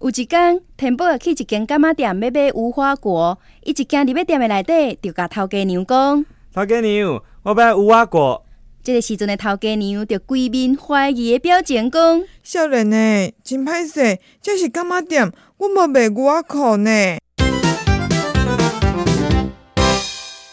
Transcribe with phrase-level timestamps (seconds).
[0.00, 6.24] 有一天，田宝去一间干妈店买买无花果，伊一进入去店的内底，就甲头家娘讲
[6.54, 8.44] ：“头家娘，我买无花果。”
[8.84, 16.90] 这个时阵的头家娘就鬼面怀疑的表情讲：“少年呢，真歹势，这是干妈店，我冇买无花果呢。”